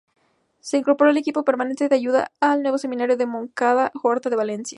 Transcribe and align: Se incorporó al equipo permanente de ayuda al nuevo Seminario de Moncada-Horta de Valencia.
Se 0.61 0.79
incorporó 0.79 1.11
al 1.11 1.17
equipo 1.17 1.45
permanente 1.45 1.87
de 1.87 1.95
ayuda 1.95 2.31
al 2.39 2.63
nuevo 2.63 2.79
Seminario 2.79 3.17
de 3.17 3.27
Moncada-Horta 3.27 4.31
de 4.31 4.35
Valencia. 4.35 4.69